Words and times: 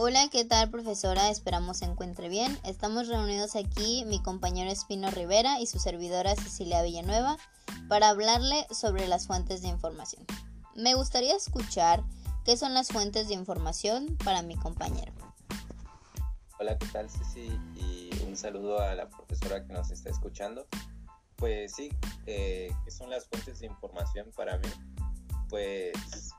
Hola, 0.00 0.28
¿qué 0.30 0.44
tal 0.44 0.70
profesora? 0.70 1.28
Esperamos 1.28 1.78
se 1.78 1.84
encuentre 1.84 2.28
bien. 2.28 2.56
Estamos 2.62 3.08
reunidos 3.08 3.56
aquí 3.56 4.04
mi 4.06 4.22
compañero 4.22 4.70
Espino 4.70 5.10
Rivera 5.10 5.58
y 5.58 5.66
su 5.66 5.80
servidora 5.80 6.36
Cecilia 6.36 6.84
Villanueva 6.84 7.36
para 7.88 8.10
hablarle 8.10 8.64
sobre 8.70 9.08
las 9.08 9.26
fuentes 9.26 9.60
de 9.60 9.66
información. 9.66 10.24
Me 10.76 10.94
gustaría 10.94 11.34
escuchar 11.34 12.04
qué 12.44 12.56
son 12.56 12.74
las 12.74 12.90
fuentes 12.90 13.26
de 13.26 13.34
información 13.34 14.16
para 14.24 14.42
mi 14.42 14.54
compañero. 14.54 15.12
Hola, 16.60 16.78
¿qué 16.78 16.86
tal 16.92 17.10
Ceci? 17.10 17.50
Y 17.74 18.10
un 18.24 18.36
saludo 18.36 18.80
a 18.80 18.94
la 18.94 19.08
profesora 19.08 19.66
que 19.66 19.72
nos 19.72 19.90
está 19.90 20.10
escuchando. 20.10 20.68
Pues 21.34 21.74
sí, 21.74 21.90
eh, 22.26 22.72
¿qué 22.84 22.90
son 22.92 23.10
las 23.10 23.26
fuentes 23.26 23.58
de 23.58 23.66
información 23.66 24.30
para 24.36 24.58
mí? 24.58 24.68
Pues 25.48 26.30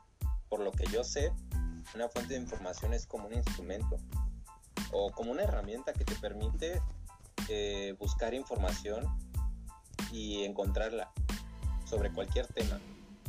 por 0.47 0.61
lo 0.61 0.71
que 0.71 0.85
yo 0.87 1.03
sé, 1.03 1.33
una 1.95 2.09
fuente 2.09 2.33
de 2.33 2.39
información 2.39 2.93
es 2.93 3.05
como 3.05 3.27
un 3.27 3.33
instrumento 3.33 3.97
o 4.91 5.11
como 5.11 5.31
una 5.31 5.43
herramienta 5.43 5.93
que 5.93 6.05
te 6.05 6.15
permite 6.15 6.81
eh, 7.47 7.95
buscar 7.99 8.33
información 8.33 9.07
y 10.11 10.43
encontrarla 10.43 11.11
sobre 11.85 12.11
cualquier 12.11 12.47
tema, 12.47 12.79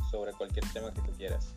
sobre 0.09 0.33
cualquier 0.33 0.67
tema 0.71 0.93
que 0.93 1.01
tú 1.01 1.11
quieras. 1.17 1.53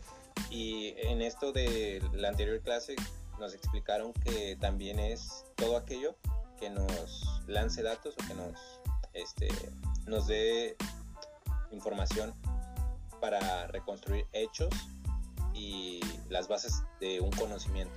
Y 0.49 0.93
en 0.97 1.21
esto 1.21 1.51
de 1.51 2.01
la 2.13 2.29
anterior 2.29 2.59
clase 2.61 2.95
nos 3.39 3.53
explicaron 3.53 4.13
que 4.13 4.57
también 4.59 4.99
es 4.99 5.45
todo 5.55 5.77
aquello 5.77 6.15
que 6.59 6.69
nos 6.69 7.41
lance 7.47 7.83
datos 7.83 8.15
o 8.21 8.27
que 8.27 8.33
nos, 8.33 8.79
este, 9.13 9.49
nos 10.05 10.27
dé 10.27 10.75
información 11.71 12.33
para 13.19 13.67
reconstruir 13.67 14.25
hechos 14.31 14.69
y 15.55 16.01
las 16.29 16.47
bases 16.47 16.83
de 16.99 17.21
un 17.21 17.31
conocimiento. 17.31 17.95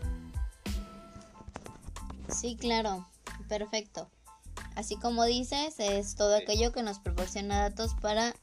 Sí, 2.29 2.57
claro, 2.57 3.07
perfecto. 3.49 4.09
Así 4.77 4.97
como 4.97 5.25
dices, 5.25 5.75
es 5.79 6.15
todo 6.15 6.37
aquello 6.37 6.73
que 6.73 6.83
nos 6.83 7.01
proporciona 7.01 7.61
datos 7.61 7.95
para 8.01 8.35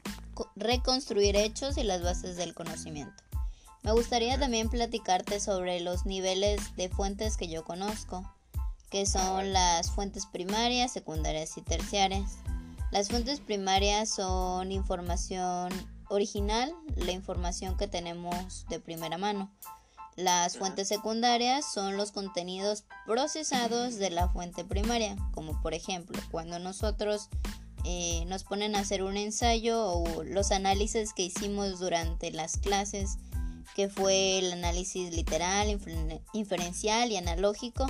reconstruir 0.55 1.35
hechos 1.37 1.77
y 1.77 1.83
las 1.83 2.03
bases 2.03 2.35
del 2.35 2.53
conocimiento. 2.53 3.23
Me 3.83 3.91
gustaría 3.91 4.39
también 4.39 4.69
platicarte 4.69 5.39
sobre 5.39 5.79
los 5.79 6.05
niveles 6.05 6.75
de 6.75 6.89
fuentes 6.89 7.37
que 7.37 7.47
yo 7.47 7.63
conozco, 7.63 8.29
que 8.89 9.05
son 9.05 9.53
las 9.53 9.91
fuentes 9.91 10.25
primarias, 10.25 10.91
secundarias 10.91 11.55
y 11.57 11.61
terciarias. 11.61 12.37
Las 12.91 13.09
fuentes 13.09 13.39
primarias 13.39 14.09
son 14.09 14.71
información 14.71 15.69
original, 16.09 16.73
la 16.95 17.11
información 17.11 17.77
que 17.77 17.87
tenemos 17.87 18.65
de 18.69 18.79
primera 18.79 19.17
mano. 19.17 19.51
Las 20.15 20.57
fuentes 20.57 20.87
secundarias 20.87 21.65
son 21.73 21.97
los 21.97 22.11
contenidos 22.11 22.85
procesados 23.05 23.95
de 23.95 24.09
la 24.09 24.29
fuente 24.29 24.63
primaria, 24.63 25.17
como 25.33 25.61
por 25.61 25.73
ejemplo 25.73 26.17
cuando 26.31 26.57
nosotros 26.57 27.29
eh, 27.83 28.23
nos 28.27 28.43
ponen 28.43 28.75
a 28.75 28.79
hacer 28.79 29.03
un 29.03 29.17
ensayo 29.17 29.85
o 29.85 30.23
los 30.23 30.51
análisis 30.51 31.13
que 31.13 31.23
hicimos 31.23 31.79
durante 31.79 32.31
las 32.31 32.57
clases, 32.57 33.17
que 33.75 33.89
fue 33.89 34.39
el 34.39 34.53
análisis 34.53 35.13
literal, 35.13 35.79
inferencial 36.33 37.11
y 37.11 37.17
analógico. 37.17 37.85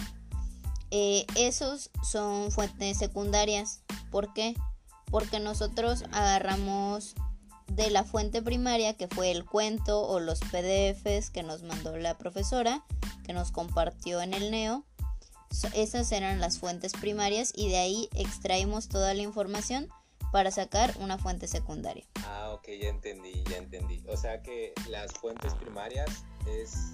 Eh, 0.89 1.25
esos 1.35 1.91
son 2.03 2.51
fuentes 2.51 2.97
secundarias. 2.97 3.81
¿Por 4.09 4.33
qué? 4.33 4.55
Porque 5.11 5.39
nosotros 5.39 6.03
agarramos 6.11 7.13
de 7.67 7.89
la 7.89 8.03
fuente 8.03 8.41
primaria 8.41 8.95
que 8.95 9.07
fue 9.07 9.31
el 9.31 9.45
cuento 9.45 10.07
o 10.07 10.19
los 10.19 10.39
PDFs 10.39 11.29
que 11.29 11.43
nos 11.43 11.63
mandó 11.63 11.97
la 11.97 12.17
profesora, 12.17 12.83
que 13.25 13.33
nos 13.33 13.51
compartió 13.51 14.21
en 14.21 14.33
el 14.33 14.51
NEO. 14.51 14.83
Esas 15.73 16.11
eran 16.11 16.41
las 16.41 16.59
fuentes 16.59 16.93
primarias 16.93 17.51
y 17.55 17.69
de 17.69 17.77
ahí 17.77 18.09
extraímos 18.13 18.87
toda 18.89 19.13
la 19.13 19.21
información 19.21 19.89
para 20.31 20.51
sacar 20.51 20.93
una 20.99 21.17
fuente 21.17 21.47
secundaria. 21.47 22.05
Ah, 22.25 22.51
ok, 22.53 22.67
ya 22.81 22.89
entendí, 22.89 23.43
ya 23.49 23.57
entendí. 23.57 24.03
O 24.07 24.17
sea 24.17 24.41
que 24.41 24.73
las 24.89 25.13
fuentes 25.13 25.53
primarias 25.55 26.25
es 26.45 26.93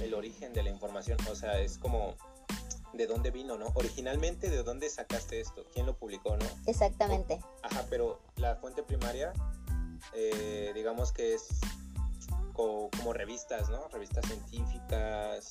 el 0.00 0.14
origen 0.14 0.52
de 0.52 0.62
la 0.62 0.70
información, 0.70 1.18
o 1.30 1.34
sea, 1.34 1.58
es 1.58 1.78
como 1.78 2.14
de 2.92 3.06
dónde 3.06 3.30
vino, 3.30 3.58
¿no? 3.58 3.66
Originalmente, 3.74 4.50
¿de 4.50 4.62
dónde 4.62 4.88
sacaste 4.88 5.40
esto? 5.40 5.64
¿Quién 5.72 5.86
lo 5.86 5.96
publicó, 5.96 6.36
no? 6.36 6.46
Exactamente. 6.66 7.40
Ajá, 7.62 7.84
pero 7.90 8.20
la 8.36 8.56
fuente 8.56 8.82
primaria 8.82 9.32
eh, 10.14 10.72
digamos 10.74 11.12
que 11.12 11.34
es 11.34 11.48
como, 12.52 13.12
revistas, 13.12 13.68
¿no? 13.68 13.88
Revistas 13.88 14.26
científicas, 14.26 15.50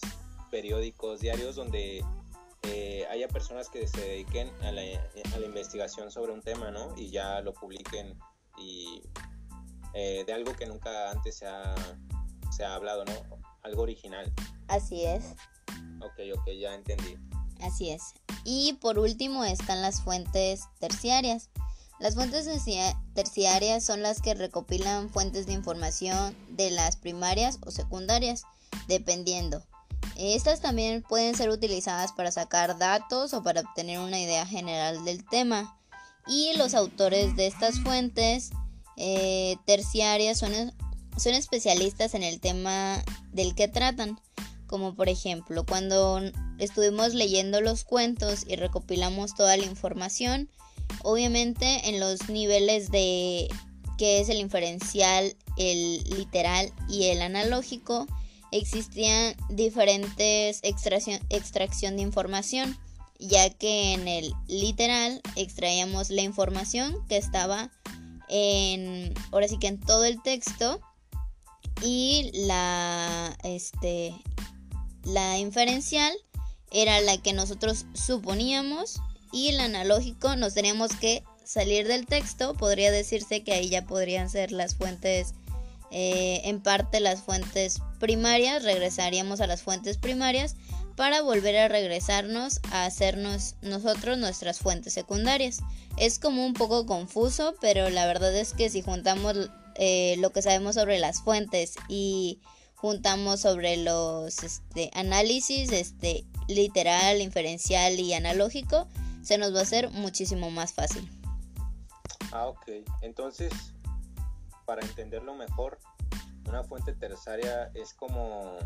periódicos, 0.49 1.19
diarios, 1.19 1.55
donde 1.55 2.03
eh, 2.63 3.05
haya 3.11 3.27
personas 3.27 3.69
que 3.69 3.87
se 3.87 4.01
dediquen 4.01 4.49
a 4.63 4.71
la, 4.71 4.83
investigación 5.45 6.11
sobre 6.11 6.33
un 6.33 6.41
tema, 6.41 6.71
¿no? 6.71 6.95
Y 6.97 7.11
ya 7.11 7.41
lo 7.41 7.53
publiquen 7.53 8.17
y 8.57 9.03
eh, 9.93 10.23
de 10.25 10.33
algo 10.33 10.53
que 10.53 10.65
nunca 10.65 11.11
antes 11.11 11.37
se 11.37 11.47
ha, 11.47 11.75
se 12.51 12.65
ha 12.65 12.73
hablado, 12.73 13.05
¿no? 13.05 13.13
Algo 13.61 13.83
original. 13.83 14.33
Así 14.67 15.05
es. 15.05 15.35
Ok, 16.01 16.19
ok, 16.35 16.49
ya 16.59 16.73
entendí. 16.73 17.17
Así 17.61 17.91
es. 17.91 18.13
Y 18.43 18.73
por 18.73 18.99
último 18.99 19.43
están 19.43 19.81
las 19.81 20.01
fuentes 20.01 20.65
terciarias. 20.79 21.49
Las 21.99 22.15
fuentes 22.15 22.47
terciarias 23.13 23.83
son 23.83 24.01
las 24.01 24.21
que 24.21 24.33
recopilan 24.33 25.09
fuentes 25.09 25.45
de 25.45 25.53
información 25.53 26.35
de 26.49 26.69
las 26.71 26.97
primarias 26.97 27.59
o 27.65 27.71
secundarias, 27.71 28.43
dependiendo. 28.87 29.63
Estas 30.17 30.61
también 30.61 31.03
pueden 31.03 31.35
ser 31.35 31.49
utilizadas 31.49 32.11
para 32.11 32.31
sacar 32.31 32.77
datos 32.77 33.33
o 33.33 33.43
para 33.43 33.61
obtener 33.61 33.99
una 33.99 34.19
idea 34.19 34.45
general 34.45 35.05
del 35.05 35.25
tema. 35.25 35.77
Y 36.27 36.53
los 36.57 36.73
autores 36.73 37.35
de 37.35 37.47
estas 37.47 37.79
fuentes 37.79 38.51
eh, 38.97 39.57
terciarias 39.65 40.39
son, 40.39 40.51
son 41.17 41.33
especialistas 41.33 42.13
en 42.13 42.23
el 42.23 42.39
tema 42.39 43.03
del 43.31 43.55
que 43.55 43.67
tratan. 43.67 44.19
Como 44.67 44.95
por 44.95 45.09
ejemplo, 45.09 45.65
cuando 45.65 46.21
estuvimos 46.57 47.13
leyendo 47.13 47.61
los 47.61 47.83
cuentos 47.83 48.43
y 48.47 48.55
recopilamos 48.55 49.35
toda 49.35 49.55
la 49.57 49.65
información, 49.65 50.49
Obviamente 51.03 51.89
en 51.89 51.99
los 51.99 52.29
niveles 52.29 52.91
de 52.91 53.47
que 53.97 54.19
es 54.19 54.29
el 54.29 54.37
inferencial, 54.37 55.35
el 55.57 56.03
literal 56.03 56.71
y 56.89 57.05
el 57.05 57.21
analógico, 57.21 58.07
existían 58.51 59.35
diferentes 59.49 60.59
extracción, 60.63 61.19
extracción 61.29 61.95
de 61.95 62.03
información, 62.03 62.77
ya 63.19 63.49
que 63.49 63.93
en 63.93 64.07
el 64.07 64.33
literal 64.47 65.21
extraíamos 65.35 66.09
la 66.09 66.21
información 66.21 66.95
que 67.07 67.17
estaba 67.17 67.71
en, 68.27 69.13
ahora 69.31 69.47
sí 69.47 69.57
que 69.57 69.67
en 69.67 69.79
todo 69.79 70.03
el 70.05 70.21
texto 70.21 70.81
y 71.81 72.31
la, 72.33 73.37
este, 73.43 74.15
la 75.03 75.37
inferencial 75.37 76.13
era 76.71 76.99
la 77.01 77.17
que 77.17 77.33
nosotros 77.33 77.85
suponíamos 77.93 78.99
y 79.35 79.49
el 79.49 79.59
analógico 79.59 80.37
nos 80.37 80.53
tenemos 80.53 80.95
que 80.95 81.21
salir 81.43 81.89
del 81.89 82.05
texto, 82.05 82.53
podría 82.53 82.89
decirse 82.89 83.43
que 83.43 83.51
ahí 83.51 83.67
ya 83.67 83.85
podrían 83.85 84.29
ser 84.29 84.53
las 84.53 84.75
fuentes, 84.75 85.33
eh, 85.91 86.39
en 86.45 86.61
parte 86.61 87.01
las 87.01 87.21
fuentes 87.21 87.81
primarias, 87.99 88.63
regresaríamos 88.63 89.41
a 89.41 89.47
las 89.47 89.61
fuentes 89.61 89.97
primarias 89.97 90.55
para 90.95 91.21
volver 91.21 91.57
a 91.57 91.67
regresarnos 91.67 92.61
a 92.71 92.85
hacernos 92.85 93.55
nosotros 93.61 94.17
nuestras 94.17 94.59
fuentes 94.59 94.93
secundarias. 94.93 95.59
Es 95.97 96.17
como 96.17 96.45
un 96.45 96.53
poco 96.53 96.85
confuso, 96.85 97.55
pero 97.59 97.89
la 97.89 98.05
verdad 98.05 98.33
es 98.33 98.53
que 98.53 98.69
si 98.69 98.81
juntamos 98.81 99.35
eh, 99.75 100.15
lo 100.19 100.29
que 100.29 100.43
sabemos 100.43 100.75
sobre 100.75 100.97
las 100.97 101.21
fuentes 101.21 101.73
y 101.89 102.39
juntamos 102.75 103.41
sobre 103.41 103.75
los 103.75 104.43
este, 104.43 104.91
análisis 104.93 105.73
este, 105.73 106.23
literal, 106.47 107.19
inferencial 107.19 107.99
y 107.99 108.13
analógico, 108.13 108.87
se 109.25 109.39
nos 109.39 109.55
va 109.55 109.59
a 109.59 109.63
hacer 109.63 109.89
muchísimo 109.89 110.51
más 110.51 110.73
fácil. 110.73 111.09
Ah, 112.31 112.45
ok. 112.45 112.69
Entonces, 113.01 113.51
para 114.65 114.85
entenderlo 114.85 115.33
mejor, 115.33 115.79
una 116.47 116.63
fuente 116.63 116.93
terciaria 116.93 117.71
es 117.73 117.95
como, 117.95 118.59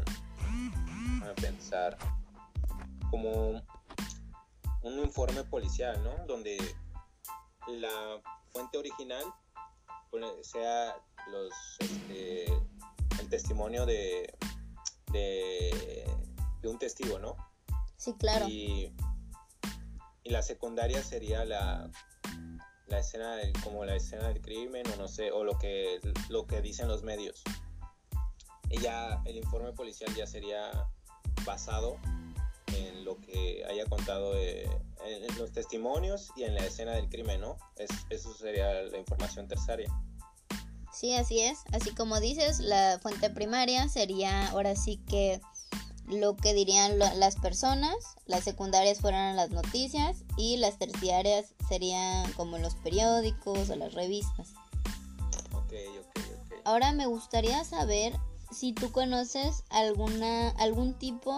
a 1.24 1.34
pensar, 1.36 1.98
como 3.10 3.64
un 4.82 5.00
informe 5.00 5.46
policial, 5.46 6.04
¿no? 6.04 6.26
Donde 6.26 6.58
la 7.68 8.22
fuente 8.52 8.78
original 8.78 9.24
sea 10.42 10.96
los, 11.32 11.54
este, 11.80 12.52
el 13.20 13.30
testimonio 13.30 13.86
de, 13.86 14.34
de, 15.14 16.06
de, 16.62 16.68
un 16.68 16.78
testigo, 16.78 17.18
¿no? 17.18 17.38
Sí, 17.96 18.14
claro. 18.16 18.48
Y 18.50 18.94
y 20.30 20.32
la 20.32 20.44
secundaria 20.44 21.04
sería 21.04 21.44
la, 21.44 21.90
la 22.86 23.00
escena 23.00 23.36
del, 23.36 23.52
como 23.64 23.84
la 23.84 23.96
escena 23.96 24.28
del 24.28 24.42
crimen 24.42 24.86
o 24.94 24.96
no 24.96 25.08
sé 25.08 25.32
o 25.32 25.44
lo 25.44 25.58
que 25.58 26.00
lo 26.30 26.46
que 26.46 26.62
dicen 26.62 26.88
los 26.88 27.02
medios 27.02 27.42
y 28.70 28.80
ya 28.80 29.22
el 29.26 29.38
informe 29.38 29.74
policial 29.74 30.14
ya 30.16 30.28
sería 30.28 30.88
basado 31.46 31.98
en 32.78 33.04
lo 33.04 33.18
que 33.18 33.66
haya 33.68 33.86
contado 33.88 34.38
eh, 34.38 34.70
en 35.04 35.38
los 35.40 35.52
testimonios 35.52 36.30
y 36.36 36.44
en 36.44 36.54
la 36.54 36.64
escena 36.66 36.92
del 36.92 37.10
crimen, 37.10 37.42
¿no? 37.42 37.58
Es, 37.78 37.90
eso 38.12 38.32
sería 38.36 38.72
la 38.84 38.98
información 39.00 39.48
terciaria. 39.48 39.92
Sí, 40.94 41.14
así 41.14 41.40
es. 41.40 41.60
Así 41.72 41.96
como 41.96 42.20
dices, 42.20 42.60
la 42.60 43.00
fuente 43.02 43.32
primaria 43.32 43.90
sería 43.90 44.50
ahora 44.50 44.76
sí 44.76 44.98
que 45.08 45.42
lo 46.10 46.36
que 46.36 46.54
dirían 46.54 46.98
las 46.98 47.36
personas, 47.36 47.96
las 48.26 48.44
secundarias 48.44 49.00
fueran 49.00 49.36
las 49.36 49.52
noticias 49.52 50.24
y 50.38 50.58
las 50.58 50.78
terciarias 50.80 51.54
serían 51.68 52.32
como 52.34 52.58
los 52.58 52.76
periódicos 52.76 53.70
o 53.70 53.76
las 53.76 53.94
revistas. 53.94 54.54
Ok, 55.54 55.74
ok, 56.00 56.18
ok. 56.18 56.62
Ahora 56.66 56.92
me 56.94 57.06
gustaría 57.06 57.64
saber 57.64 58.14
si 58.52 58.74
tú 58.74 58.92
conoces 58.92 59.64
alguna 59.70 60.50
algún 60.58 60.96
tipo 60.96 61.36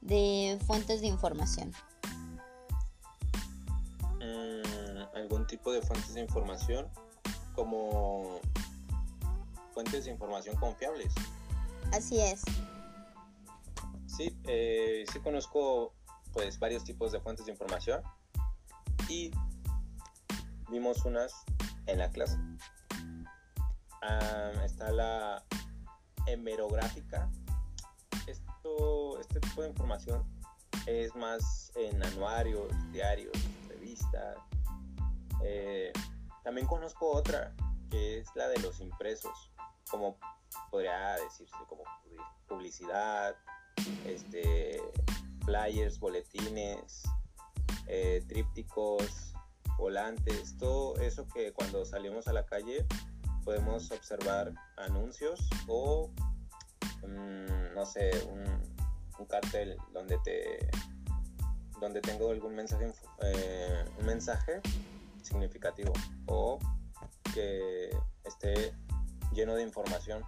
de 0.00 0.58
fuentes 0.64 1.00
de 1.00 1.08
información. 1.08 1.72
Mm, 4.20 5.16
algún 5.16 5.46
tipo 5.48 5.72
de 5.72 5.82
fuentes 5.82 6.14
de 6.14 6.20
información 6.20 6.86
como 7.56 8.40
fuentes 9.72 10.04
de 10.04 10.12
información 10.12 10.54
confiables. 10.56 11.12
Así 11.92 12.20
es. 12.20 12.42
Sí, 14.16 14.38
eh, 14.46 15.04
sí 15.12 15.18
conozco 15.18 15.92
pues 16.32 16.58
varios 16.60 16.84
tipos 16.84 17.10
de 17.10 17.20
fuentes 17.20 17.46
de 17.46 17.52
información 17.52 18.00
y 19.08 19.32
vimos 20.70 21.04
unas 21.04 21.44
en 21.86 21.98
la 21.98 22.08
clase. 22.10 22.38
Ah, 24.02 24.52
está 24.64 24.92
la 24.92 25.44
hemerográfica. 26.26 27.28
Este 28.26 29.40
tipo 29.40 29.62
de 29.62 29.68
información 29.68 30.24
es 30.86 31.14
más 31.16 31.72
en 31.74 32.02
anuarios, 32.02 32.72
diarios, 32.92 33.32
revistas. 33.68 34.36
Eh, 35.42 35.92
también 36.44 36.66
conozco 36.66 37.10
otra 37.10 37.52
que 37.90 38.18
es 38.18 38.28
la 38.36 38.48
de 38.48 38.58
los 38.58 38.80
impresos, 38.80 39.52
como 39.90 40.18
podría 40.70 41.16
decirse 41.16 41.56
como 41.68 41.82
publicidad, 42.46 43.34
este, 44.06 44.80
flyers, 45.44 45.98
boletines, 45.98 47.02
eh, 47.86 48.24
trípticos, 48.28 49.34
volantes, 49.78 50.56
todo 50.58 50.96
eso 50.96 51.26
que 51.28 51.52
cuando 51.52 51.84
salimos 51.84 52.28
a 52.28 52.32
la 52.32 52.46
calle 52.46 52.86
podemos 53.44 53.90
observar 53.90 54.52
anuncios 54.76 55.48
o, 55.66 56.10
mm, 57.02 57.74
no 57.74 57.84
sé, 57.86 58.10
un, 58.30 58.74
cartel 59.28 59.78
donde 59.94 60.18
te 60.18 60.68
donde 61.80 62.02
tengo 62.02 62.30
algún 62.30 62.54
mensaje 62.54 62.92
eh, 63.22 63.84
un 63.98 64.04
mensaje 64.04 64.60
significativo 65.22 65.94
o 66.26 66.58
que 67.32 67.90
esté 68.24 68.74
lleno 69.32 69.54
de 69.54 69.62
información 69.62 70.22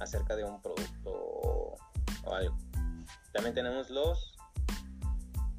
acerca 0.00 0.34
de 0.34 0.44
un 0.44 0.60
producto 0.60 1.23
también 3.32 3.54
tenemos 3.54 3.90
los 3.90 4.36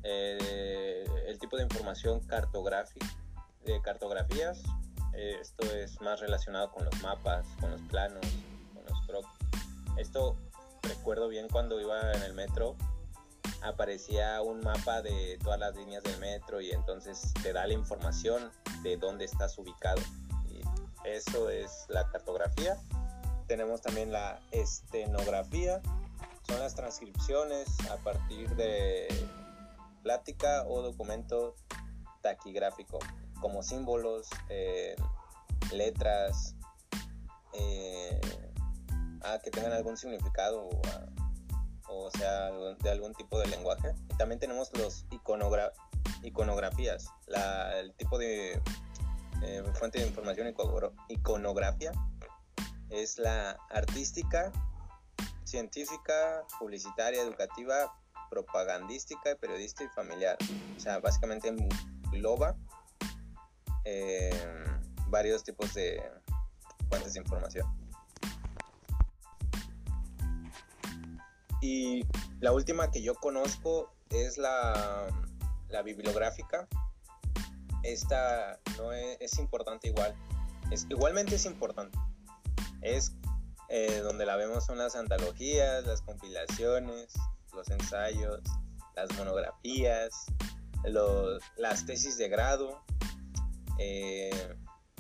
eh, 0.04 1.06
el 1.28 1.40
tipo 1.40 1.58
de 1.58 1.64
información 1.64 2.20
cartográfica 2.22 3.08
de 3.66 3.82
cartografías. 3.82 4.62
Eh, 5.14 5.38
esto 5.42 5.64
es 5.74 6.00
más 6.02 6.20
relacionado 6.20 6.72
con 6.72 6.86
los 6.86 7.02
mapas, 7.02 7.46
con 7.60 7.72
los 7.72 7.82
planos, 7.82 8.26
con 8.74 8.86
los 8.86 9.08
croquis. 9.08 9.50
Esto 9.98 10.36
recuerdo 10.84 11.28
bien 11.28 11.48
cuando 11.50 11.80
iba 11.82 12.14
en 12.14 12.22
el 12.22 12.34
metro 12.34 12.76
aparecía 13.62 14.42
un 14.42 14.62
mapa 14.62 15.02
de 15.02 15.40
todas 15.44 15.60
las 15.60 15.76
líneas 15.76 16.04
del 16.04 16.20
metro 16.20 16.62
y 16.62 16.72
entonces 16.72 17.34
te 17.42 17.54
da 17.54 17.66
la 17.66 17.74
información 17.74 18.52
de 18.84 18.98
dónde 18.98 19.26
estás 19.26 19.58
ubicado. 19.58 20.02
Y 20.48 20.62
eso 21.08 21.50
es 21.50 21.86
la 21.90 22.08
cartografía. 22.10 22.78
Tenemos 23.48 23.82
también 23.82 24.12
la 24.12 24.40
estenografía, 24.52 25.82
son 26.48 26.60
las 26.60 26.76
transcripciones 26.76 27.68
a 27.90 27.98
partir 27.98 28.56
de 28.56 29.08
plática 30.04 30.64
o 30.68 30.82
documento 30.82 31.56
taquigráfico, 32.22 33.00
como 33.42 33.64
símbolos, 33.64 34.30
eh, 34.50 34.96
letras, 35.72 36.56
eh, 37.54 38.22
que 39.44 39.50
tengan 39.50 39.74
algún 39.74 39.98
significado 39.98 40.70
o, 41.88 42.12
sea 42.12 42.52
de 42.52 42.90
algún 42.90 43.14
tipo 43.14 43.40
de 43.40 43.48
lenguaje. 43.48 43.94
También 44.18 44.40
tenemos 44.40 44.72
los 44.78 45.06
iconografías, 46.22 47.08
el 47.76 47.94
tipo 47.96 48.18
de 48.18 48.62
eh, 49.42 49.64
fuente 49.74 50.00
de 50.00 50.08
información 50.08 50.54
iconografía 51.10 51.92
es 52.90 53.18
la 53.18 53.58
artística 53.70 54.52
científica, 55.46 56.44
publicitaria, 56.60 57.22
educativa, 57.22 57.96
propagandística, 58.30 59.36
periodista 59.36 59.84
y 59.84 59.88
familiar. 59.90 60.38
O 60.76 60.80
sea, 60.80 61.00
básicamente 61.00 61.48
engloba 62.12 62.56
eh, 63.86 64.32
varios 65.08 65.44
tipos 65.44 65.74
de 65.74 66.04
fuentes 66.90 67.14
de 67.14 67.20
información. 67.20 67.68
Y 71.62 72.06
la 72.42 72.52
última 72.52 72.92
que 72.92 73.02
yo 73.02 73.16
conozco 73.16 73.92
es 74.10 74.38
la, 74.38 75.08
la 75.70 75.82
bibliográfica. 75.82 76.68
Esta 77.84 78.60
no 78.78 78.92
es, 78.92 79.18
es 79.20 79.40
importante 79.40 79.88
igual. 79.88 80.16
Es, 80.72 80.86
igualmente 80.90 81.36
es 81.36 81.46
importante. 81.46 81.98
Es 82.82 83.16
eh, 83.70 84.00
donde 84.04 84.26
la 84.26 84.36
vemos 84.36 84.66
son 84.66 84.78
las 84.78 84.96
antologías, 84.96 85.86
las 85.86 86.02
compilaciones, 86.02 87.14
los 87.54 87.70
ensayos, 87.70 88.42
las 88.96 89.12
monografías, 89.18 90.26
las 91.58 91.86
tesis 91.86 92.18
de 92.18 92.30
grado, 92.30 92.84
eh, 93.80 94.56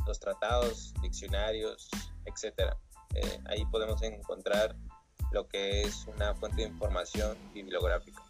los 0.08 0.20
tratados, 0.20 0.94
diccionarios, 1.02 1.90
etc. 2.26 2.74
Eh, 3.14 3.40
ahí 3.46 3.66
podemos 3.68 4.02
encontrar 4.02 4.76
lo 5.32 5.48
que 5.48 5.84
es 5.84 6.06
una 6.08 6.34
fuente 6.36 6.64
de 6.64 6.70
información 6.70 7.38
bibliográfica. 7.54 8.22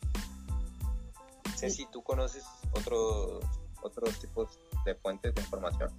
sé 1.56 1.70
si 1.70 1.86
¿tú 1.88 2.04
conoces 2.04 2.44
otros, 2.74 3.44
otros 3.82 4.20
tipos 4.20 4.60
de 4.86 4.96
fuentes 4.96 5.34
de 5.34 5.42
información? 5.42 5.90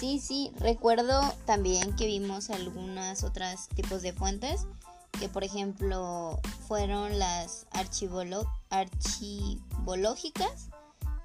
Sí, 0.00 0.18
sí, 0.18 0.50
recuerdo 0.58 1.20
también 1.44 1.94
que 1.94 2.06
vimos 2.06 2.48
algunas 2.48 3.22
otras 3.22 3.68
tipos 3.68 4.00
de 4.00 4.14
fuentes, 4.14 4.66
que 5.18 5.28
por 5.28 5.44
ejemplo 5.44 6.40
fueron 6.66 7.18
las 7.18 7.66
archivológicas, 7.70 10.70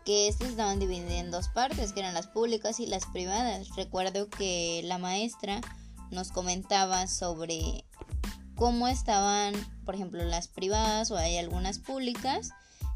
que 0.03 0.27
estas 0.27 0.49
estaban 0.49 0.79
divididas 0.79 1.13
en 1.13 1.31
dos 1.31 1.47
partes, 1.47 1.93
que 1.93 2.01
eran 2.01 2.13
las 2.13 2.27
públicas 2.27 2.81
y 2.81 2.85
las 2.85 3.05
privadas. 3.05 3.73
Recuerdo 3.77 4.29
que 4.29 4.81
la 4.83 4.97
maestra 4.97 5.61
nos 6.11 6.33
comentaba 6.33 7.07
sobre 7.07 7.85
cómo 8.55 8.89
estaban, 8.89 9.53
por 9.85 9.95
ejemplo, 9.95 10.21
las 10.25 10.49
privadas 10.49 11.11
o 11.11 11.17
hay 11.17 11.37
algunas 11.37 11.79
públicas, 11.79 12.49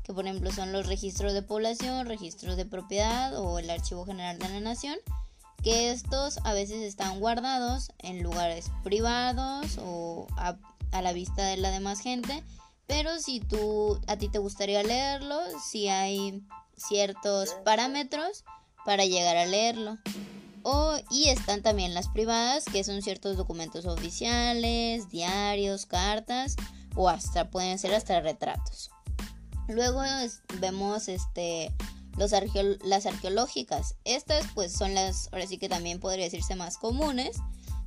que 0.03 0.13
por 0.13 0.27
ejemplo 0.27 0.51
son 0.51 0.73
los 0.73 0.87
registros 0.87 1.31
de 1.31 1.41
población, 1.41 2.05
registros 2.05 2.57
de 2.57 2.65
propiedad 2.65 3.39
o 3.39 3.59
el 3.59 3.69
Archivo 3.69 4.05
General 4.05 4.37
de 4.37 4.49
la 4.49 4.59
Nación 4.59 4.97
que 5.63 5.91
estos 5.91 6.39
a 6.43 6.53
veces 6.53 6.81
están 6.83 7.19
guardados 7.19 7.91
en 7.99 8.23
lugares 8.23 8.71
privados 8.83 9.77
o 9.81 10.27
a, 10.37 10.55
la 11.01 11.13
vista 11.13 11.45
de 11.45 11.57
la 11.57 11.71
demás 11.71 11.99
gente, 11.99 12.43
pero 12.87 13.19
si 13.19 13.39
tú 13.39 13.99
a 14.07 14.17
ti 14.17 14.29
te 14.29 14.39
gustaría 14.39 14.83
leerlo, 14.83 15.39
si 15.63 15.87
hay 15.87 16.43
ciertos 16.75 17.55
parámetros 17.63 18.43
para 18.85 19.05
llegar 19.05 19.37
a 19.37 19.45
leerlo. 19.45 19.97
O, 20.63 20.97
y 21.09 21.29
están 21.29 21.61
también 21.61 21.93
las 21.93 22.09
privadas, 22.09 22.65
que 22.65 22.83
son 22.83 23.01
ciertos 23.01 23.37
documentos 23.37 23.85
oficiales, 23.85 25.09
diarios, 25.09 25.85
cartas 25.85 26.55
o 26.95 27.07
hasta 27.07 27.49
pueden 27.49 27.79
ser 27.79 27.93
hasta 27.93 28.19
retratos. 28.19 28.91
Luego 29.67 30.01
vemos 30.59 31.07
este 31.07 31.71
los 32.19 32.31
las 32.83 33.05
arqueológicas. 33.05 33.95
Estas 34.03 34.45
pues 34.53 34.73
son 34.73 34.93
las, 34.93 35.29
ahora 35.31 35.47
sí 35.47 35.57
que 35.57 35.69
también 35.69 36.01
podría 36.01 36.25
decirse 36.25 36.53
más 36.55 36.77
comunes, 36.77 37.37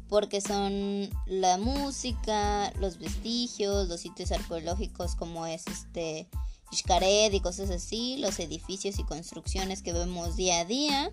porque 0.08 0.40
son 0.40 1.10
la 1.26 1.58
música, 1.58 2.72
los 2.80 2.98
vestigios, 2.98 3.88
los 3.88 4.00
sitios 4.00 4.32
arqueológicos 4.32 5.14
como 5.16 5.46
es 5.46 5.66
este 5.66 6.28
Xcaret 6.72 7.32
y 7.34 7.40
cosas 7.40 7.68
así, 7.68 8.16
los 8.16 8.38
edificios 8.38 8.98
y 8.98 9.04
construcciones 9.04 9.82
que 9.82 9.92
vemos 9.92 10.34
día 10.36 10.60
a 10.60 10.64
día. 10.64 11.12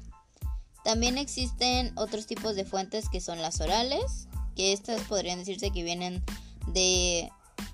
También 0.86 1.18
existen 1.18 1.92
otros 1.98 2.26
tipos 2.26 2.56
de 2.56 2.64
fuentes 2.64 3.10
que 3.10 3.20
son 3.20 3.42
las 3.42 3.60
orales, 3.60 4.30
que 4.56 4.72
estas 4.72 5.02
podrían 5.02 5.40
decirse 5.40 5.72
que 5.72 5.84
vienen 5.84 6.24
de 6.68 7.30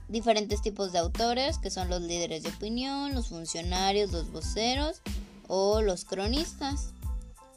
diferentes 0.07 0.63
tipos 0.63 0.91
de 0.91 0.99
autores, 0.99 1.59
que 1.59 1.69
son 1.69 1.87
los 1.89 2.01
líderes 2.01 2.41
de 2.41 2.49
opinión, 2.49 3.13
los 3.13 3.27
funcionarios, 3.27 4.11
los 4.11 4.31
voceros 4.31 5.01
o 5.47 5.81
los 5.81 6.05
cronistas. 6.05 6.89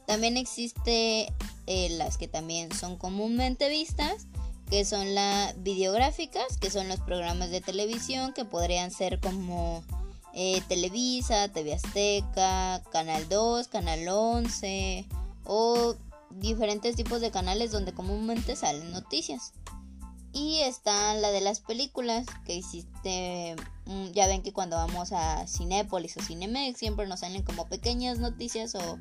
También 0.07 0.37
existe 0.37 1.33
eh, 1.66 1.88
las 1.90 2.16
que 2.16 2.28
también 2.28 2.73
son 2.73 2.97
comúnmente 2.97 3.68
vistas, 3.68 4.26
que 4.71 4.85
son 4.85 5.14
las 5.14 5.62
videográficas, 5.62 6.57
que 6.59 6.71
son 6.71 6.88
los 6.88 7.00
programas 7.00 7.50
de 7.50 7.61
televisión 7.61 8.33
que 8.33 8.45
podrían 8.45 8.90
ser 8.90 9.21
como 9.21 9.83
eh, 10.35 10.62
Televisa, 10.68 11.49
TV 11.49 11.75
Azteca, 11.75 12.83
Canal 12.92 13.28
2, 13.28 13.68
Canal 13.68 14.07
11 14.09 15.07
o 15.45 15.95
diferentes 16.30 16.97
tipos 16.97 17.21
de 17.21 17.30
canales 17.30 17.73
donde 17.73 17.92
comúnmente 17.92 18.54
salen 18.57 18.92
noticias. 18.92 19.52
Y 20.32 20.61
está 20.61 21.14
la 21.14 21.30
de 21.30 21.40
las 21.40 21.61
películas 21.61 22.26
que 22.44 22.54
hiciste. 22.54 23.56
Mm, 23.87 24.11
ya 24.12 24.26
ven 24.26 24.42
que 24.42 24.52
cuando 24.52 24.76
vamos 24.76 25.12
a 25.12 25.47
Cinépolis 25.47 26.16
o 26.16 26.23
Cinemex 26.23 26.78
siempre 26.78 27.06
nos 27.06 27.20
salen 27.20 27.42
como 27.42 27.68
pequeñas 27.68 28.18
noticias 28.18 28.75
o, 28.75 28.99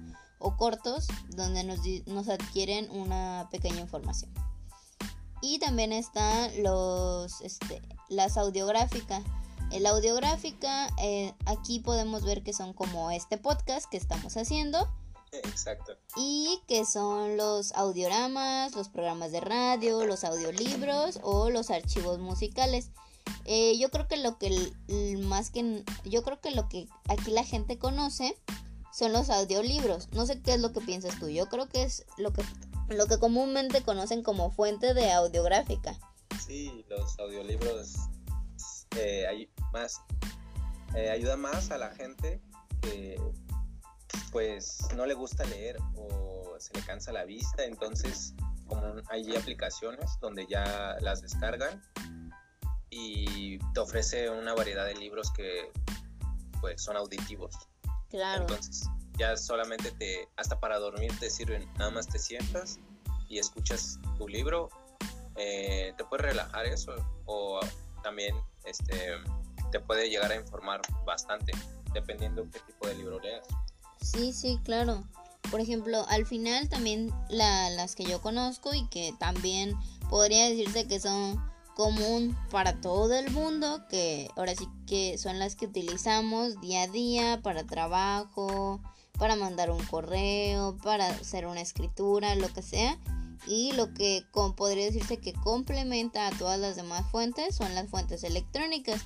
cortos 0.57 1.07
donde 1.29 1.63
nos, 1.63 1.79
nos 2.05 2.29
adquieren 2.29 2.89
una 2.91 3.47
pequeña 3.51 3.79
información. 3.81 4.31
Y 5.41 5.59
también 5.59 5.91
están 5.93 6.51
los, 6.63 7.41
este, 7.41 7.81
las 8.09 8.37
audiográficas. 8.37 9.23
La 9.71 9.89
audiográfica, 9.89 10.87
eh, 10.97 11.33
aquí 11.45 11.79
podemos 11.79 12.23
ver 12.23 12.41
que 12.41 12.53
son 12.53 12.73
como 12.73 13.11
este 13.11 13.37
podcast 13.37 13.89
que 13.89 13.97
estamos 13.97 14.37
haciendo. 14.37 14.87
Exacto. 15.31 15.97
Y 16.15 16.61
que 16.67 16.85
son 16.85 17.37
los 17.37 17.73
audioramas, 17.73 18.75
los 18.75 18.89
programas 18.89 19.31
de 19.31 19.41
radio, 19.41 20.05
los 20.05 20.23
audiolibros 20.23 21.19
o 21.23 21.49
los 21.49 21.69
archivos 21.69 22.19
musicales. 22.19 22.91
Eh, 23.45 23.77
yo 23.77 23.89
creo 23.89 24.07
que 24.07 24.17
lo 24.17 24.37
que 24.37 24.71
más 25.23 25.49
que 25.49 25.83
yo 26.05 26.23
creo 26.23 26.39
que 26.39 26.51
lo 26.51 26.69
que 26.69 26.87
aquí 27.09 27.31
la 27.31 27.43
gente 27.43 27.77
conoce 27.77 28.37
son 28.93 29.13
los 29.13 29.29
audiolibros. 29.29 30.09
No 30.13 30.25
sé 30.25 30.41
qué 30.41 30.53
es 30.53 30.59
lo 30.59 30.71
que 30.71 30.81
piensas 30.81 31.19
tú. 31.19 31.29
Yo 31.29 31.47
creo 31.47 31.67
que 31.67 31.83
es 31.83 32.05
lo 32.17 32.31
que 32.33 32.43
lo 32.87 33.05
que 33.07 33.19
comúnmente 33.19 33.83
conocen 33.83 34.23
como 34.23 34.51
fuente 34.51 34.93
de 34.93 35.11
audiográfica. 35.11 35.99
Sí, 36.45 36.85
los 36.89 37.19
audiolibros 37.19 37.95
eh, 38.95 39.49
más 39.73 40.01
eh, 40.95 41.09
ayuda 41.09 41.35
más 41.35 41.69
a 41.71 41.77
la 41.77 41.89
gente 41.91 42.41
que 42.81 43.19
pues 44.31 44.79
no 44.95 45.05
le 45.05 45.13
gusta 45.13 45.43
leer 45.45 45.77
o 45.95 46.55
se 46.59 46.73
le 46.73 46.81
cansa 46.81 47.11
la 47.11 47.25
vista, 47.25 47.63
entonces 47.63 48.33
como 48.67 48.95
hay 49.09 49.35
aplicaciones 49.35 50.19
donde 50.19 50.45
ya 50.47 50.97
las 51.01 51.21
descargan 51.21 51.81
y 52.89 53.59
te 53.73 53.79
ofrece 53.79 54.29
una 54.29 54.53
variedad 54.53 54.85
de 54.85 54.95
libros 54.95 55.31
que 55.31 55.71
pues 56.59 56.81
son 56.81 56.97
auditivos. 56.97 57.55
Claro. 58.09 58.41
Entonces 58.41 58.87
ya 59.17 59.35
solamente 59.35 59.91
te, 59.91 60.27
hasta 60.35 60.59
para 60.59 60.79
dormir 60.79 61.11
te 61.19 61.29
sirven, 61.29 61.71
nada 61.77 61.91
más 61.91 62.07
te 62.07 62.19
sientas 62.19 62.79
y 63.29 63.39
escuchas 63.39 63.99
tu 64.17 64.27
libro, 64.27 64.69
eh, 65.35 65.93
te 65.97 66.05
puede 66.05 66.23
relajar 66.23 66.65
eso 66.65 66.95
o 67.25 67.59
también 68.03 68.35
este, 68.63 69.15
te 69.71 69.79
puede 69.79 70.09
llegar 70.09 70.31
a 70.31 70.35
informar 70.35 70.81
bastante, 71.05 71.51
dependiendo 71.93 72.43
qué 72.51 72.59
tipo 72.59 72.87
de 72.87 72.95
libro 72.95 73.19
leas. 73.19 73.47
Sí, 74.11 74.33
sí, 74.33 74.59
claro. 74.63 75.03
Por 75.51 75.61
ejemplo, 75.61 76.05
al 76.09 76.25
final 76.25 76.67
también 76.69 77.11
las 77.29 77.95
que 77.95 78.03
yo 78.03 78.21
conozco 78.21 78.73
y 78.73 78.87
que 78.87 79.13
también 79.19 79.75
podría 80.09 80.49
decirse 80.49 80.87
que 80.87 80.99
son 80.99 81.41
común 81.75 82.35
para 82.49 82.81
todo 82.81 83.13
el 83.13 83.29
mundo, 83.31 83.85
que 83.89 84.29
ahora 84.35 84.55
sí 84.55 84.67
que 84.87 85.17
son 85.17 85.39
las 85.39 85.55
que 85.55 85.67
utilizamos 85.67 86.59
día 86.59 86.83
a 86.83 86.87
día 86.87 87.39
para 87.43 87.65
trabajo, 87.65 88.81
para 89.17 89.35
mandar 89.35 89.71
un 89.71 89.83
correo, 89.85 90.77
para 90.83 91.07
hacer 91.07 91.45
una 91.45 91.61
escritura, 91.61 92.35
lo 92.35 92.51
que 92.51 92.61
sea. 92.61 92.97
Y 93.45 93.71
lo 93.73 93.93
que 93.93 94.25
podría 94.57 94.85
decirse 94.85 95.17
que 95.17 95.33
complementa 95.33 96.27
a 96.27 96.31
todas 96.31 96.59
las 96.59 96.75
demás 96.75 97.09
fuentes 97.11 97.55
son 97.55 97.73
las 97.75 97.89
fuentes 97.89 98.23
electrónicas, 98.23 99.05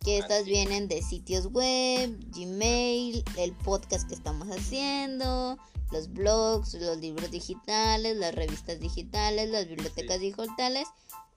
que 0.00 0.18
estas 0.18 0.44
vienen 0.44 0.88
de 0.88 1.02
sitios 1.02 1.46
web, 1.46 2.18
Gmail, 2.34 3.22
el 3.36 3.52
podcast 3.52 4.08
que 4.08 4.14
estamos 4.14 4.48
haciendo, 4.48 5.58
los 5.90 6.10
blogs, 6.12 6.74
los 6.74 6.96
libros 6.98 7.30
digitales, 7.30 8.16
las 8.16 8.34
revistas 8.34 8.80
digitales, 8.80 9.50
las 9.50 9.68
bibliotecas 9.68 10.18
digitales 10.20 10.88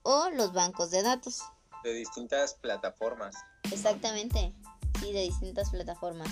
o 0.02 0.30
los 0.30 0.52
bancos 0.52 0.90
de 0.90 1.02
datos. 1.02 1.42
De 1.82 1.92
distintas 1.92 2.54
plataformas. 2.54 3.36
Exactamente, 3.70 4.54
sí, 5.00 5.12
de 5.12 5.22
distintas 5.22 5.68
plataformas. 5.70 6.28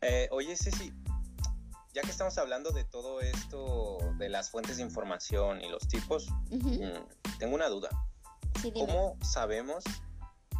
Eh, 0.00 0.28
oye, 0.30 0.56
Ceci, 0.56 0.94
ya 1.92 2.00
que 2.00 2.10
estamos 2.10 2.38
hablando 2.38 2.70
de 2.70 2.84
todo 2.84 3.20
esto, 3.20 3.98
de 4.16 4.30
las 4.30 4.50
fuentes 4.50 4.78
de 4.78 4.82
información 4.82 5.60
y 5.60 5.68
los 5.68 5.86
tipos, 5.88 6.30
mm, 6.50 7.38
tengo 7.38 7.54
una 7.54 7.68
duda. 7.68 7.90
¿Cómo 8.74 9.16
sabemos 9.22 9.84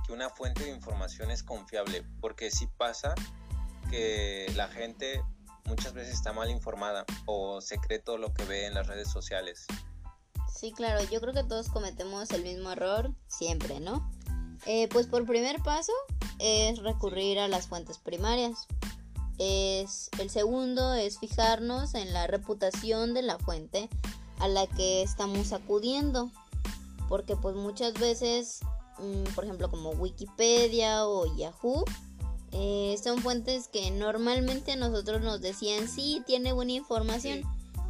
que 0.06 0.12
una 0.12 0.30
fuente 0.30 0.64
de 0.64 0.70
información 0.70 1.30
es 1.30 1.42
confiable? 1.42 2.04
Porque 2.20 2.50
sí 2.50 2.66
pasa 2.78 3.14
que 3.90 4.50
la 4.56 4.68
gente 4.68 5.22
muchas 5.64 5.92
veces 5.92 6.14
está 6.14 6.32
mal 6.32 6.50
informada 6.50 7.04
o 7.26 7.60
secreto 7.60 8.16
lo 8.16 8.32
que 8.32 8.44
ve 8.44 8.66
en 8.66 8.74
las 8.74 8.86
redes 8.86 9.08
sociales. 9.10 9.66
Sí, 10.54 10.72
claro, 10.72 11.02
yo 11.10 11.20
creo 11.20 11.32
que 11.32 11.44
todos 11.44 11.68
cometemos 11.68 12.30
el 12.30 12.42
mismo 12.42 12.72
error 12.72 13.12
siempre, 13.28 13.80
¿no? 13.80 14.10
Eh, 14.66 14.88
pues 14.88 15.06
por 15.06 15.24
primer 15.26 15.62
paso 15.62 15.92
es 16.38 16.78
recurrir 16.80 17.38
a 17.38 17.48
las 17.48 17.66
fuentes 17.66 17.98
primarias 17.98 18.66
es 19.40 20.10
el 20.18 20.28
segundo 20.28 20.92
es 20.92 21.18
fijarnos 21.18 21.94
en 21.94 22.12
la 22.12 22.26
reputación 22.26 23.14
de 23.14 23.22
la 23.22 23.38
fuente 23.38 23.88
a 24.38 24.48
la 24.48 24.66
que 24.66 25.02
estamos 25.02 25.54
acudiendo 25.54 26.30
porque 27.10 27.36
pues 27.36 27.54
muchas 27.54 27.92
veces 27.92 28.60
mm, 28.98 29.34
por 29.34 29.44
ejemplo 29.44 29.68
como 29.68 29.90
Wikipedia 29.90 31.06
o 31.06 31.26
Yahoo 31.36 31.84
eh, 32.52 32.96
son 33.02 33.18
fuentes 33.18 33.68
que 33.68 33.90
normalmente 33.90 34.72
a 34.72 34.76
nosotros 34.76 35.20
nos 35.20 35.42
decían 35.42 35.88
sí 35.88 36.22
tiene 36.26 36.52
buena 36.52 36.72
información 36.72 37.42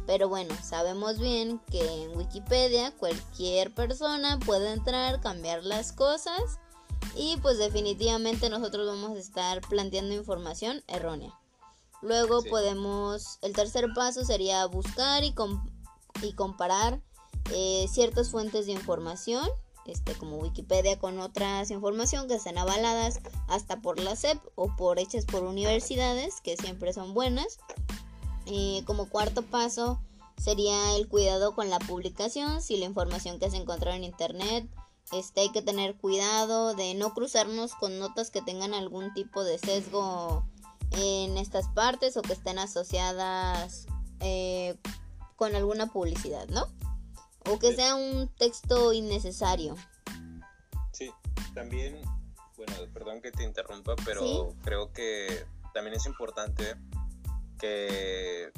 pero 0.05 0.27
bueno 0.27 0.53
sabemos 0.61 1.19
bien 1.19 1.61
que 1.71 2.03
en 2.03 2.17
Wikipedia 2.17 2.91
cualquier 2.97 3.73
persona 3.73 4.39
puede 4.39 4.73
entrar 4.73 5.21
cambiar 5.21 5.63
las 5.63 5.93
cosas 5.93 6.59
y 7.15 7.37
pues 7.37 7.57
definitivamente 7.57 8.49
nosotros 8.49 8.87
vamos 8.87 9.17
a 9.17 9.19
estar 9.19 9.61
planteando 9.61 10.13
información 10.13 10.83
errónea. 10.87 11.37
Luego 12.01 12.43
podemos, 12.43 13.37
el 13.41 13.53
tercer 13.53 13.87
paso 13.93 14.25
sería 14.25 14.65
buscar 14.65 15.23
y, 15.23 15.35
y 16.23 16.33
comparar 16.33 17.01
eh, 17.51 17.87
ciertas 17.89 18.29
fuentes 18.29 18.65
de 18.65 18.73
información, 18.73 19.47
este, 19.85 20.13
como 20.13 20.37
Wikipedia 20.37 20.99
con 20.99 21.19
otras 21.19 21.71
información 21.71 22.27
que 22.27 22.35
estén 22.35 22.57
avaladas 22.57 23.19
hasta 23.47 23.81
por 23.81 23.99
la 23.99 24.15
SEP 24.15 24.39
o 24.55 24.75
por 24.75 24.99
hechas 24.99 25.25
por 25.25 25.43
universidades, 25.43 26.41
que 26.41 26.55
siempre 26.57 26.93
son 26.93 27.13
buenas. 27.13 27.57
Eh, 28.45 28.83
como 28.85 29.09
cuarto 29.09 29.41
paso 29.43 29.99
sería 30.37 30.95
el 30.95 31.07
cuidado 31.07 31.55
con 31.55 31.69
la 31.69 31.79
publicación, 31.79 32.61
si 32.61 32.77
la 32.77 32.85
información 32.85 33.39
que 33.39 33.49
se 33.49 33.57
encuentra 33.57 33.95
en 33.95 34.03
internet 34.03 34.67
este, 35.11 35.41
hay 35.41 35.49
que 35.51 35.61
tener 35.61 35.95
cuidado 35.97 36.73
de 36.73 36.93
no 36.95 37.13
cruzarnos 37.13 37.75
con 37.75 37.99
notas 37.99 38.31
que 38.31 38.41
tengan 38.41 38.73
algún 38.73 39.13
tipo 39.13 39.43
de 39.43 39.57
sesgo 39.57 40.45
en 40.91 41.37
estas 41.37 41.67
partes 41.69 42.15
o 42.15 42.21
que 42.21 42.33
estén 42.33 42.59
asociadas 42.59 43.87
eh, 44.21 44.77
con 45.35 45.55
alguna 45.55 45.87
publicidad, 45.87 46.47
¿no? 46.47 46.65
O 47.49 47.59
que 47.59 47.75
sea 47.75 47.95
un 47.95 48.27
texto 48.35 48.93
innecesario. 48.93 49.75
Sí, 50.91 51.11
también, 51.53 52.01
bueno, 52.55 52.73
perdón 52.93 53.21
que 53.21 53.31
te 53.31 53.43
interrumpa, 53.43 53.95
pero 54.05 54.55
creo 54.63 54.91
que 54.93 55.45
también 55.73 55.95
es 55.95 56.05
importante 56.05 56.75
que 57.59 58.51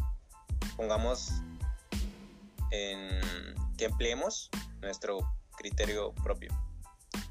pongamos 0.75 1.31
en 2.71 3.21
que 3.77 3.85
empleemos 3.85 4.49
nuestro 4.81 5.19
criterio 5.57 6.13
propio. 6.23 6.51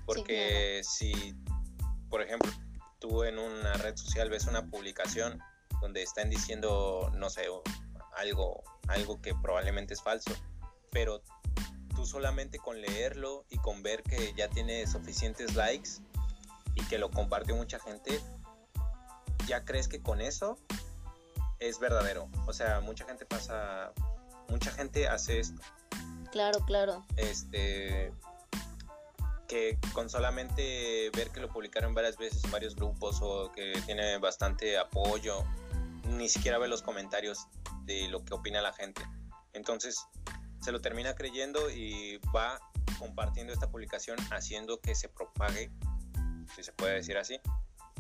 Porque 0.06 0.82
si, 0.84 1.34
por 2.08 2.22
ejemplo, 2.22 2.50
tú 2.98 3.24
en 3.24 3.38
una 3.38 3.74
red 3.74 3.96
social 3.96 4.30
ves 4.30 4.46
una 4.46 4.66
publicación 4.66 5.40
donde 5.80 6.02
están 6.02 6.30
diciendo, 6.30 7.10
no 7.14 7.30
sé, 7.30 7.46
algo, 8.16 8.62
algo 8.88 9.20
que 9.20 9.34
probablemente 9.34 9.94
es 9.94 10.02
falso, 10.02 10.32
pero 10.90 11.22
tú 12.02 12.06
solamente 12.06 12.58
con 12.58 12.80
leerlo 12.80 13.44
y 13.48 13.58
con 13.58 13.82
ver 13.82 14.02
que 14.02 14.34
ya 14.36 14.48
tiene 14.48 14.86
suficientes 14.86 15.54
likes 15.54 15.90
y 16.74 16.84
que 16.86 16.98
lo 16.98 17.10
comparte 17.10 17.52
mucha 17.52 17.78
gente, 17.78 18.20
ya 19.46 19.64
crees 19.64 19.86
que 19.86 20.02
con 20.02 20.20
eso 20.20 20.58
es 21.60 21.78
verdadero. 21.78 22.28
O 22.46 22.52
sea, 22.52 22.80
mucha 22.80 23.04
gente 23.04 23.24
pasa, 23.24 23.92
mucha 24.48 24.72
gente 24.72 25.06
hace 25.06 25.38
esto. 25.38 25.62
Claro, 26.32 26.64
claro. 26.64 27.04
Este, 27.16 28.12
que 29.46 29.78
con 29.92 30.10
solamente 30.10 31.10
ver 31.10 31.30
que 31.30 31.40
lo 31.40 31.48
publicaron 31.48 31.94
varias 31.94 32.16
veces 32.16 32.42
en 32.44 32.50
varios 32.50 32.74
grupos 32.74 33.20
o 33.22 33.52
que 33.52 33.80
tiene 33.86 34.18
bastante 34.18 34.76
apoyo, 34.76 35.44
ni 36.08 36.28
siquiera 36.28 36.58
ve 36.58 36.66
los 36.66 36.82
comentarios 36.82 37.46
de 37.84 38.08
lo 38.08 38.24
que 38.24 38.34
opina 38.34 38.60
la 38.60 38.72
gente. 38.72 39.02
Entonces 39.52 40.04
se 40.62 40.72
lo 40.72 40.80
termina 40.80 41.14
creyendo 41.14 41.70
y 41.70 42.18
va 42.34 42.60
compartiendo 42.98 43.52
esta 43.52 43.70
publicación 43.70 44.16
haciendo 44.30 44.80
que 44.80 44.94
se 44.94 45.08
propague, 45.08 45.70
si 46.54 46.62
se 46.62 46.72
puede 46.72 46.94
decir 46.94 47.18
así, 47.18 47.40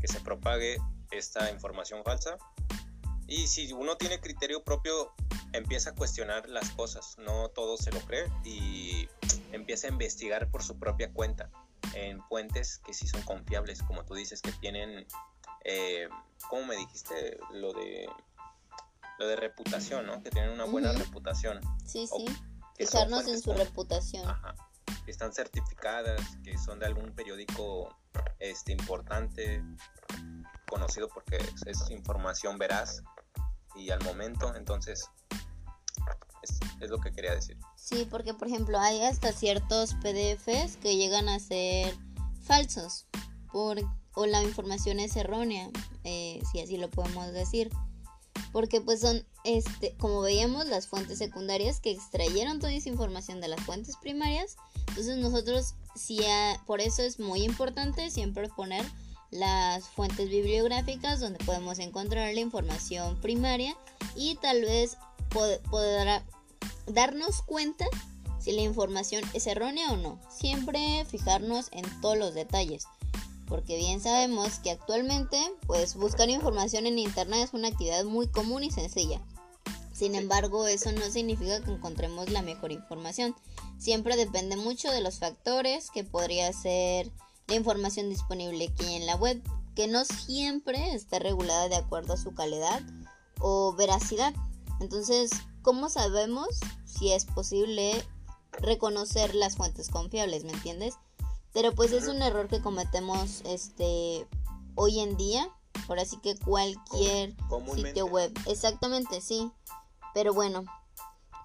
que 0.00 0.08
se 0.08 0.20
propague 0.20 0.78
esta 1.10 1.50
información 1.50 2.04
falsa. 2.04 2.36
Y 3.26 3.48
si 3.48 3.72
uno 3.72 3.96
tiene 3.96 4.20
criterio 4.20 4.62
propio, 4.62 5.12
empieza 5.52 5.90
a 5.90 5.94
cuestionar 5.94 6.48
las 6.48 6.70
cosas, 6.70 7.16
no 7.18 7.48
todo 7.48 7.76
se 7.76 7.90
lo 7.90 8.00
cree 8.00 8.30
y 8.44 9.08
empieza 9.52 9.88
a 9.88 9.90
investigar 9.90 10.50
por 10.50 10.62
su 10.62 10.78
propia 10.78 11.12
cuenta 11.12 11.50
en 11.94 12.22
fuentes 12.24 12.78
que 12.78 12.94
sí 12.94 13.06
son 13.08 13.22
confiables, 13.22 13.82
como 13.82 14.04
tú 14.04 14.14
dices, 14.14 14.40
que 14.40 14.52
tienen, 14.52 15.06
eh, 15.64 16.08
¿cómo 16.48 16.66
me 16.66 16.76
dijiste? 16.76 17.38
Lo 17.52 17.72
de 17.72 18.06
lo 19.18 19.28
de 19.28 19.36
reputación, 19.36 20.06
¿no? 20.06 20.22
Que 20.22 20.30
tienen 20.30 20.50
una 20.50 20.64
buena 20.64 20.92
reputación. 20.92 21.60
Sí, 21.84 22.06
sí. 22.06 22.26
Fijarnos 22.86 23.26
en 23.28 23.40
su 23.40 23.52
reputación. 23.52 24.28
Ajá. 24.28 24.54
Que 25.04 25.10
están 25.10 25.32
certificadas, 25.32 26.20
que 26.44 26.56
son 26.58 26.78
de 26.78 26.86
algún 26.86 27.12
periódico 27.14 27.96
este 28.38 28.72
importante, 28.72 29.62
conocido 30.68 31.08
porque 31.08 31.38
es 31.66 31.90
información 31.90 32.58
veraz 32.58 33.02
y 33.74 33.90
al 33.90 34.02
momento, 34.02 34.54
entonces 34.54 35.08
es, 36.80 36.90
lo 36.90 36.98
que 36.98 37.12
quería 37.12 37.34
decir. 37.34 37.56
Sí, 37.76 38.06
porque 38.10 38.34
por 38.34 38.48
ejemplo 38.48 38.78
hay 38.78 39.02
hasta 39.02 39.32
ciertos 39.32 39.94
PDFs 39.94 40.76
que 40.76 40.96
llegan 40.96 41.28
a 41.28 41.38
ser 41.38 41.94
falsos 42.42 43.06
por, 43.52 43.78
o 44.14 44.26
la 44.26 44.42
información 44.42 44.98
es 44.98 45.16
errónea, 45.16 45.70
eh, 46.04 46.40
si 46.50 46.60
así 46.60 46.76
lo 46.76 46.90
podemos 46.90 47.32
decir. 47.32 47.70
Porque 48.52 48.80
pues 48.80 49.00
son, 49.00 49.24
este, 49.44 49.94
como 49.98 50.20
veíamos, 50.20 50.66
las 50.66 50.86
fuentes 50.86 51.18
secundarias 51.18 51.80
que 51.80 51.90
extrayeron 51.90 52.58
toda 52.58 52.72
esa 52.72 52.88
información 52.88 53.40
de 53.40 53.48
las 53.48 53.60
fuentes 53.60 53.96
primarias. 53.96 54.56
Entonces 54.88 55.16
nosotros, 55.16 55.74
sí, 55.94 56.20
por 56.66 56.80
eso 56.80 57.02
es 57.02 57.18
muy 57.18 57.42
importante 57.42 58.10
siempre 58.10 58.48
poner 58.48 58.84
las 59.30 59.88
fuentes 59.88 60.28
bibliográficas 60.28 61.18
donde 61.18 61.42
podemos 61.44 61.78
encontrar 61.78 62.32
la 62.34 62.40
información 62.40 63.18
primaria 63.20 63.74
y 64.14 64.36
tal 64.36 64.60
vez 64.60 64.98
podrá 65.70 66.22
darnos 66.86 67.40
cuenta 67.42 67.86
si 68.38 68.52
la 68.52 68.60
información 68.60 69.24
es 69.32 69.46
errónea 69.46 69.90
o 69.90 69.96
no. 69.96 70.20
Siempre 70.30 71.06
fijarnos 71.06 71.68
en 71.72 71.84
todos 72.00 72.18
los 72.18 72.34
detalles. 72.34 72.86
Porque 73.52 73.76
bien 73.76 74.00
sabemos 74.00 74.60
que 74.60 74.70
actualmente 74.70 75.38
pues 75.66 75.94
buscar 75.94 76.30
información 76.30 76.86
en 76.86 76.98
internet 76.98 77.40
es 77.44 77.52
una 77.52 77.68
actividad 77.68 78.02
muy 78.02 78.26
común 78.26 78.64
y 78.64 78.70
sencilla. 78.70 79.20
Sin 79.92 80.14
embargo, 80.14 80.66
eso 80.66 80.90
no 80.90 81.02
significa 81.10 81.62
que 81.62 81.70
encontremos 81.70 82.30
la 82.30 82.40
mejor 82.40 82.72
información. 82.72 83.36
Siempre 83.76 84.16
depende 84.16 84.56
mucho 84.56 84.90
de 84.90 85.02
los 85.02 85.18
factores 85.18 85.90
que 85.90 86.02
podría 86.02 86.50
ser 86.54 87.12
la 87.46 87.56
información 87.56 88.08
disponible 88.08 88.72
aquí 88.72 88.94
en 88.94 89.04
la 89.04 89.16
web, 89.16 89.42
que 89.76 89.86
no 89.86 90.06
siempre 90.06 90.94
está 90.94 91.18
regulada 91.18 91.68
de 91.68 91.76
acuerdo 91.76 92.14
a 92.14 92.16
su 92.16 92.34
calidad 92.34 92.80
o 93.38 93.74
veracidad. 93.74 94.32
Entonces, 94.80 95.30
¿cómo 95.60 95.90
sabemos 95.90 96.48
si 96.86 97.12
es 97.12 97.26
posible 97.26 98.02
reconocer 98.52 99.34
las 99.34 99.56
fuentes 99.56 99.90
confiables, 99.90 100.44
¿me 100.44 100.52
entiendes? 100.52 100.94
Pero 101.52 101.72
pues 101.72 101.92
es 101.92 102.08
un 102.08 102.22
error 102.22 102.48
que 102.48 102.60
cometemos 102.60 103.42
este 103.44 104.26
hoy 104.74 105.00
en 105.00 105.16
día, 105.16 105.48
por 105.86 105.98
así 105.98 106.16
que 106.18 106.38
cualquier 106.38 107.34
sitio 107.74 108.06
web, 108.06 108.32
exactamente, 108.46 109.20
sí. 109.20 109.50
Pero 110.14 110.32
bueno, 110.32 110.64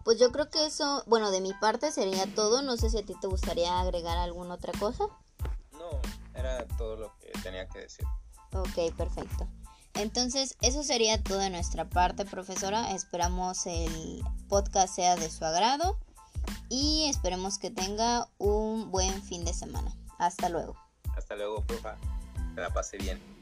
pues 0.03 0.19
yo 0.19 0.31
creo 0.31 0.49
que 0.49 0.65
eso, 0.65 1.03
bueno, 1.07 1.31
de 1.31 1.41
mi 1.41 1.53
parte 1.53 1.91
sería 1.91 2.25
todo, 2.33 2.61
no 2.61 2.77
sé 2.77 2.89
si 2.89 2.97
a 2.97 3.05
ti 3.05 3.13
te 3.19 3.27
gustaría 3.27 3.79
agregar 3.79 4.17
alguna 4.17 4.53
otra 4.53 4.71
cosa. 4.79 5.05
No, 5.73 5.99
era 6.33 6.65
todo 6.77 6.95
lo 6.95 7.17
que 7.19 7.31
tenía 7.43 7.67
que 7.67 7.79
decir. 7.79 8.05
Ok, 8.53 8.95
perfecto. 8.95 9.47
Entonces, 9.93 10.55
eso 10.61 10.83
sería 10.83 11.21
todo 11.21 11.39
de 11.39 11.49
nuestra 11.49 11.89
parte, 11.89 12.23
profesora. 12.23 12.91
Esperamos 12.91 13.65
el 13.65 14.21
podcast 14.47 14.95
sea 14.95 15.15
de 15.15 15.29
su 15.29 15.43
agrado 15.43 15.97
y 16.69 17.07
esperemos 17.09 17.57
que 17.57 17.69
tenga 17.69 18.27
un 18.37 18.91
buen 18.91 19.21
fin 19.23 19.45
de 19.45 19.53
semana. 19.53 19.91
Hasta 20.17 20.49
luego. 20.49 20.75
Hasta 21.15 21.35
luego, 21.35 21.63
profa. 21.65 21.97
Que 22.55 22.61
la 22.61 22.69
pase 22.71 22.97
bien. 22.97 23.36